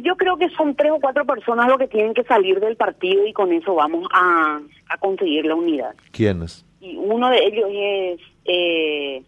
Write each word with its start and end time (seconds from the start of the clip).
Y 0.00 0.02
yo 0.02 0.16
creo 0.16 0.38
que 0.38 0.48
son 0.50 0.74
tres 0.74 0.92
o 0.92 0.98
cuatro 0.98 1.26
personas 1.26 1.68
lo 1.68 1.76
que 1.76 1.86
tienen 1.86 2.14
que 2.14 2.24
salir 2.24 2.58
del 2.58 2.74
partido 2.76 3.26
y 3.26 3.34
con 3.34 3.52
eso 3.52 3.74
vamos 3.74 4.08
a, 4.10 4.58
a 4.88 4.96
conseguir 4.96 5.44
la 5.44 5.54
unidad. 5.54 5.94
¿Quiénes? 6.10 6.64
Y 6.80 6.96
uno 6.96 7.28
de 7.28 7.44
ellos 7.44 7.68
es 7.70 8.20
eh, 8.46 9.22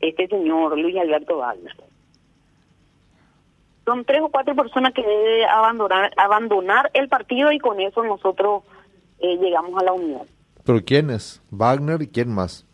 este 0.00 0.26
señor 0.28 0.78
Luis 0.78 0.96
Alberto 0.96 1.36
Wagner. 1.36 1.76
Son 3.84 4.02
tres 4.06 4.22
o 4.22 4.30
cuatro 4.30 4.54
personas 4.54 4.94
que 4.94 5.02
deben 5.02 5.46
abandonar, 5.46 6.10
abandonar 6.16 6.90
el 6.94 7.08
partido 7.08 7.52
y 7.52 7.58
con 7.58 7.78
eso 7.78 8.02
nosotros 8.02 8.62
eh, 9.18 9.36
llegamos 9.36 9.78
a 9.78 9.84
la 9.84 9.92
unidad. 9.92 10.24
¿Pero 10.64 10.82
quiénes? 10.86 11.42
¿Wagner 11.50 12.00
y 12.00 12.08
quién 12.08 12.30
más? 12.30 12.66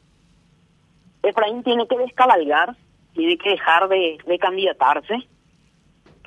Efraín 1.25 1.65
tiene 1.65 1.89
que 1.89 1.99
descabalgar, 1.99 2.77
tiene 3.13 3.37
que 3.39 3.51
dejar 3.51 3.89
de, 3.89 4.19
de 4.25 4.39
candidatarse. 4.39 5.29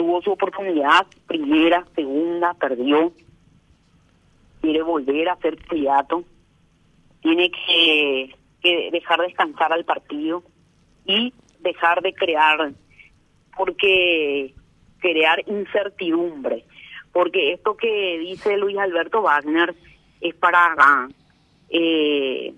Tuvo 0.04 0.22
su 0.22 0.32
oportunidad, 0.34 1.08
primera, 1.28 1.86
segunda, 1.96 2.54
perdió. 2.56 3.14
Quiere 4.60 4.82
volver 4.82 5.30
a 5.30 5.38
ser 5.38 5.58
candidato. 5.60 6.26
Tiene 7.22 7.50
que, 7.50 8.36
que 8.62 8.90
dejar 8.92 9.22
descansar 9.22 9.72
al 9.72 9.86
partido 9.86 10.44
y 11.06 11.34
dejar 11.62 12.02
de 12.02 12.14
crear, 12.14 12.74
porque 13.56 14.54
crear 15.00 15.42
incertidumbre. 15.48 16.66
Porque 17.14 17.54
esto 17.54 17.78
que 17.78 18.20
dice 18.20 18.58
Luis 18.58 18.78
Alberto 18.78 19.22
Wagner 19.22 19.74
es 20.20 20.36
para 20.36 21.08
eh, 21.70 22.54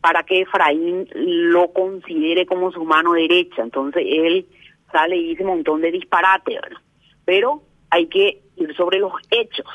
para 0.00 0.22
que 0.22 0.40
Efraín 0.40 1.06
lo 1.14 1.70
considere 1.74 2.46
como 2.46 2.72
su 2.72 2.82
mano 2.86 3.12
derecha. 3.12 3.60
Entonces 3.60 4.06
él 4.08 4.46
sale 4.90 5.16
y 5.16 5.28
dice 5.28 5.42
un 5.42 5.50
montón 5.50 5.80
de 5.80 5.90
disparate, 5.90 6.54
¿verdad? 6.54 6.80
Pero 7.24 7.62
hay 7.90 8.06
que 8.06 8.42
ir 8.56 8.74
sobre 8.76 8.98
los 8.98 9.12
hechos, 9.30 9.66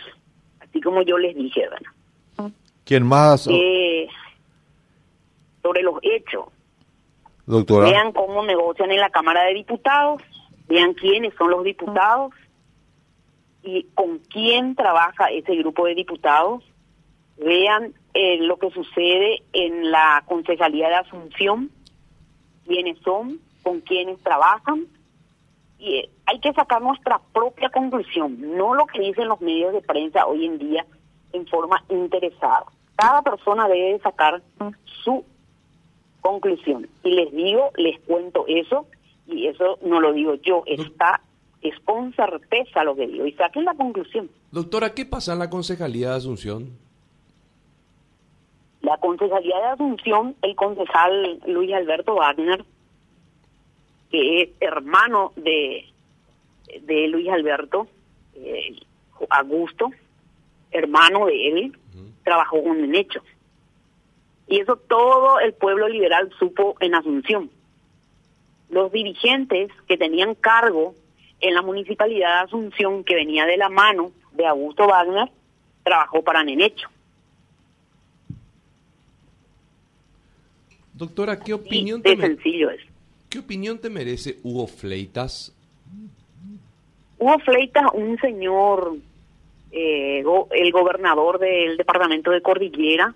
así 0.59 0.81
como 0.81 1.01
yo 1.01 1.17
les 1.17 1.35
dije, 1.35 1.67
¿verdad? 1.69 2.51
¿Quién 2.85 3.05
más? 3.05 3.47
Eh, 3.49 4.07
sobre 5.61 5.81
los 5.81 5.95
hechos. 6.03 6.45
Doctora. 7.45 7.89
Vean 7.89 8.11
cómo 8.11 8.43
negocian 8.43 8.91
en 8.91 8.99
la 8.99 9.09
Cámara 9.09 9.43
de 9.43 9.55
Diputados, 9.55 10.21
vean 10.67 10.93
quiénes 10.93 11.33
son 11.35 11.49
los 11.51 11.63
diputados 11.63 12.33
y 13.63 13.83
con 13.95 14.19
quién 14.19 14.75
trabaja 14.75 15.25
ese 15.31 15.55
grupo 15.55 15.85
de 15.85 15.95
diputados. 15.95 16.63
Vean 17.37 17.93
eh, 18.13 18.37
lo 18.41 18.57
que 18.57 18.69
sucede 18.71 19.43
en 19.53 19.91
la 19.91 20.23
Concejalía 20.27 20.87
de 20.87 20.95
Asunción, 20.95 21.71
quiénes 22.65 22.99
son, 22.99 23.39
con 23.63 23.81
quiénes 23.81 24.19
trabajan. 24.21 24.85
Y 25.77 25.97
eh, 25.97 26.09
hay 26.25 26.39
que 26.39 26.53
sacar 26.53 26.81
nuestra 26.81 27.19
propia 27.33 27.69
conclusión, 27.69 28.37
no 28.57 28.73
lo 28.73 28.85
que 28.87 29.01
dicen 29.01 29.27
los 29.27 29.41
medios 29.41 29.73
de 29.73 29.81
prensa 29.81 30.25
hoy 30.25 30.45
en 30.45 30.57
día 30.57 30.85
en 31.33 31.45
forma 31.47 31.83
interesada. 31.89 32.65
Cada 32.95 33.21
persona 33.21 33.67
debe 33.67 33.99
sacar 33.99 34.41
su 35.03 35.25
conclusión. 36.21 36.87
Y 37.03 37.11
les 37.11 37.31
digo, 37.31 37.71
les 37.75 37.99
cuento 38.01 38.45
eso, 38.47 38.87
y 39.27 39.47
eso 39.47 39.77
no 39.83 39.99
lo 39.99 40.13
digo 40.13 40.35
yo, 40.35 40.63
está 40.65 41.21
es 41.67 41.79
con 41.83 42.13
certeza 42.13 42.83
lo 42.83 42.95
que 42.95 43.07
digo. 43.07 43.25
Y 43.25 43.33
saquen 43.33 43.65
la 43.65 43.73
conclusión. 43.73 44.29
Doctora, 44.51 44.93
¿qué 44.93 45.05
pasa 45.05 45.33
en 45.33 45.39
la 45.39 45.49
Concejalía 45.49 46.11
de 46.11 46.17
Asunción? 46.17 46.77
La 48.81 48.97
Concejalía 48.97 49.57
de 49.57 49.65
Asunción, 49.65 50.35
el 50.43 50.55
concejal 50.55 51.39
Luis 51.47 51.73
Alberto 51.73 52.15
Wagner, 52.15 52.63
que 54.15 54.41
es 54.43 54.49
hermano 54.61 55.33
de, 55.35 55.85
de 56.83 57.07
Luis 57.09 57.27
Alberto, 57.27 57.85
eh, 58.35 58.77
Augusto, 59.29 59.89
hermano 60.71 61.25
de 61.25 61.47
él, 61.49 61.77
trabajó 62.23 62.63
con 62.63 62.81
el 62.81 62.95
hecho. 62.95 63.21
Y 64.47 64.61
eso 64.61 64.77
todo 64.77 65.39
el 65.41 65.51
pueblo 65.53 65.89
liberal 65.89 66.31
supo 66.39 66.77
en 66.79 66.95
Asunción. 66.95 67.49
Los 68.69 68.89
dirigentes 68.93 69.69
que 69.85 69.97
tenían 69.97 70.33
cargo 70.35 70.95
en 71.41 71.53
la 71.53 71.61
municipalidad 71.61 72.35
de 72.39 72.43
Asunción, 72.45 73.03
que 73.03 73.15
venía 73.15 73.45
de 73.45 73.57
la 73.57 73.67
mano 73.67 74.11
de 74.31 74.47
Augusto 74.47 74.87
Wagner, 74.87 75.29
trabajó 75.83 76.23
para 76.23 76.41
Nenecho. 76.41 76.87
Doctora, 80.93 81.37
¿qué 81.37 81.47
Sí, 81.47 81.51
opinión, 81.53 82.01
de 82.01 82.11
te, 82.11 82.15
me- 82.15 82.27
sencillo 82.27 82.69
es. 82.69 82.81
¿Qué 83.35 83.39
opinión 83.39 83.79
te 83.79 83.89
merece 83.89 84.37
Hugo 84.43 84.65
Fleitas? 84.65 85.53
Hugo 87.19 87.37
Fleitas, 87.39 87.83
un 87.93 88.17
señor, 88.19 88.95
eh, 89.73 90.23
el 90.51 90.71
gobernador 90.71 91.37
del 91.39 91.75
departamento 91.75 92.31
de 92.31 92.41
Cordillera, 92.41 93.13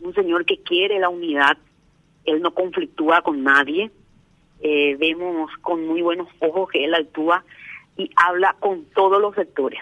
un 0.00 0.14
señor 0.14 0.44
que 0.44 0.60
quiere 0.60 1.00
la 1.00 1.08
unidad, 1.08 1.58
él 2.24 2.42
no 2.42 2.54
conflictúa 2.54 3.22
con 3.22 3.42
nadie, 3.42 3.90
eh, 4.60 4.94
vemos 5.00 5.50
con 5.62 5.84
muy 5.84 6.00
buenos 6.00 6.28
ojos 6.38 6.70
que 6.70 6.84
él 6.84 6.94
actúa 6.94 7.42
y 7.96 8.08
habla 8.14 8.54
con 8.60 8.84
todos 8.94 9.20
los 9.20 9.34
sectores. 9.34 9.80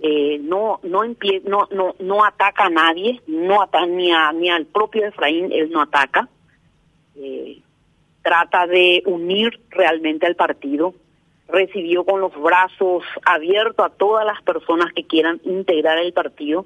Eh, 0.00 0.38
no 0.42 0.80
no 0.82 1.02
no 1.04 1.68
no 1.70 1.94
no 1.98 2.24
ataca 2.26 2.66
a 2.66 2.70
nadie, 2.70 3.22
no 3.26 3.62
ataca 3.62 3.86
ni 3.86 4.12
a 4.12 4.32
ni 4.32 4.50
al 4.50 4.66
propio 4.66 5.06
Efraín, 5.06 5.50
él 5.50 5.70
no 5.70 5.80
ataca. 5.80 6.28
Trata 8.32 8.66
de 8.66 9.02
unir 9.04 9.60
realmente 9.68 10.26
al 10.26 10.36
partido, 10.36 10.94
recibió 11.48 12.02
con 12.06 12.22
los 12.22 12.32
brazos 12.40 13.04
abiertos 13.26 13.84
a 13.84 13.90
todas 13.90 14.24
las 14.24 14.40
personas 14.40 14.90
que 14.94 15.06
quieran 15.06 15.38
integrar 15.44 15.98
el 15.98 16.14
partido 16.14 16.64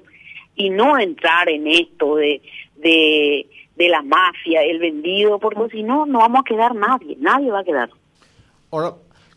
y 0.55 0.69
no 0.69 0.97
entrar 0.97 1.49
en 1.49 1.67
esto 1.67 2.15
de, 2.15 2.41
de, 2.77 3.49
de 3.75 3.89
la 3.89 4.01
mafia, 4.01 4.61
el 4.63 4.79
vendido, 4.79 5.39
porque 5.39 5.67
si 5.75 5.83
no, 5.83 6.05
no 6.05 6.19
vamos 6.19 6.39
a 6.39 6.47
quedar 6.47 6.73
nadie, 6.73 7.17
nadie 7.19 7.51
va 7.51 7.59
a 7.59 7.65
quedar. 7.65 7.89
Ahora, 8.71 8.93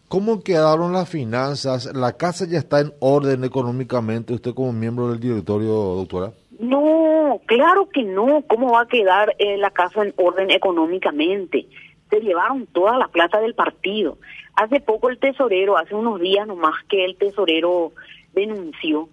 ¿cómo 0.06 0.44
quedaron 0.44 0.92
las 0.92 1.08
finanzas? 1.08 1.92
¿La 1.96 2.12
casa 2.12 2.46
ya 2.48 2.58
está 2.58 2.78
en 2.78 2.92
orden 3.00 3.42
económicamente? 3.42 4.34
Usted 4.34 4.54
como 4.54 4.72
miembro 4.72 5.08
del 5.08 5.19
directorio, 5.19 5.72
doctora. 5.72 6.30
No, 6.60 7.40
claro 7.46 7.88
que 7.88 8.04
no. 8.04 8.44
¿Cómo 8.46 8.70
va 8.70 8.82
a 8.82 8.86
quedar 8.86 9.34
eh, 9.38 9.56
la 9.56 9.70
casa 9.70 10.02
en 10.04 10.14
orden 10.16 10.52
económicamente? 10.52 11.66
Se 12.10 12.21
llevaron 12.21 12.66
toda 12.66 12.98
la 12.98 13.09
plata 13.09 13.41
del 13.41 13.54
partido. 13.54 14.19
Hace 14.54 14.81
poco 14.81 15.09
el 15.09 15.19
tesorero, 15.19 15.78
hace 15.78 15.94
unos 15.94 16.21
días 16.21 16.47
nomás 16.47 16.84
que 16.88 17.04
el 17.04 17.16
tesorero 17.16 17.93
denunció 18.32 19.09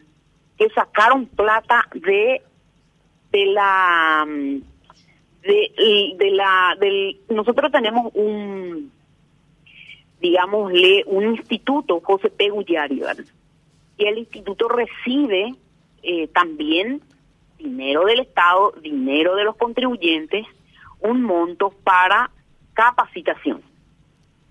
que 0.58 0.70
sacaron 0.70 1.28
plata 1.28 1.88
de 1.94 2.42
de 3.32 3.46
la 3.46 4.26
mm, 4.28 4.62
de, 5.44 6.32
la 6.32 6.76
del 6.80 7.20
nosotros 7.30 7.72
tenemos 7.72 8.12
un 8.16 8.92
digámosle 10.20 11.04
un 11.06 11.36
instituto 11.36 12.02
José 12.02 12.30
P. 12.30 12.50
Gullari, 12.50 13.04
y 13.98 14.06
el 14.06 14.18
instituto 14.18 14.68
recibe 14.68 15.54
eh, 16.04 16.28
también 16.30 17.02
dinero 17.58 18.06
del 18.06 18.20
Estado, 18.22 18.74
dinero 18.82 19.36
de 19.36 19.44
los 19.44 19.56
contribuyentes, 19.56 20.46
un 21.02 21.24
monto 21.24 21.72
para 21.84 22.30
capacitación. 22.78 23.62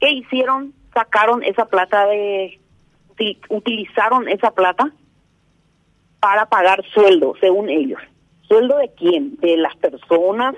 ¿Qué 0.01 0.11
hicieron? 0.11 0.75
Sacaron 0.93 1.45
esa 1.45 1.67
plata 1.67 2.07
de, 2.07 2.59
util- 3.17 3.39
utilizaron 3.49 4.29
esa 4.29 4.51
plata 4.51 4.91
para 6.21 6.47
pagar 6.47 6.85
sueldo, 6.93 7.35
según 7.41 7.69
ellos. 7.71 8.01
¿Sueldo 8.49 8.79
de 8.79 8.91
quién? 8.95 9.37
De 9.37 9.57
las 9.57 9.77
personas 9.77 10.57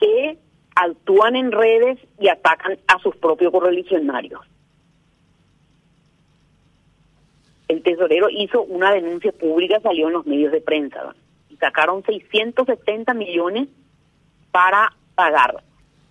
que 0.00 0.38
actúan 0.74 1.36
en 1.36 1.52
redes 1.52 1.98
y 2.18 2.28
atacan 2.28 2.78
a 2.88 2.98
sus 3.00 3.14
propios 3.16 3.52
correligionarios. 3.52 4.40
el 7.68 7.82
tesorero 7.82 8.28
hizo 8.30 8.62
una 8.62 8.92
denuncia 8.92 9.32
pública, 9.32 9.80
salió 9.80 10.06
en 10.06 10.12
los 10.12 10.24
medios 10.24 10.52
de 10.52 10.60
prensa, 10.60 11.16
y 11.50 11.56
sacaron 11.56 12.04
670 12.04 13.12
millones 13.14 13.68
para 14.52 14.92
pagar 15.16 15.64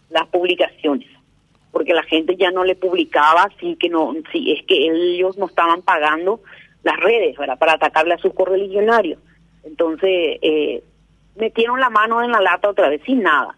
las 0.10 0.28
publicaciones, 0.28 1.08
porque 1.72 1.94
la 1.94 2.04
gente 2.04 2.36
ya 2.36 2.52
no 2.52 2.64
le 2.64 2.76
publicaba, 2.76 3.44
así 3.44 3.76
que 3.76 3.90
no, 3.90 4.14
si 4.32 4.52
es 4.52 4.66
que 4.66 4.88
ellos 4.88 5.38
no 5.38 5.48
estaban 5.48 5.82
pagando 5.82 6.42
las 6.84 6.98
redes 6.98 7.38
¿verdad? 7.38 7.58
para 7.58 7.74
atacarle 7.74 8.14
a 8.14 8.20
sus 8.20 8.34
correligionarios. 8.34 9.20
Entonces, 9.64 10.38
eh, 10.42 10.84
metieron 11.36 11.80
la 11.80 11.90
mano 11.90 12.24
en 12.24 12.32
la 12.32 12.42
lata 12.42 12.70
otra 12.70 12.90
vez 12.90 13.02
sin 13.06 13.24
nada. 13.24 13.58